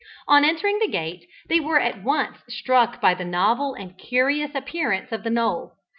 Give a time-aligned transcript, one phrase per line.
[0.27, 5.11] On entering the gate, they were at once struck by the novel and curious appearance
[5.11, 5.75] of the knoll.